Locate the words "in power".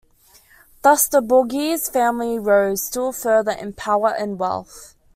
3.51-4.09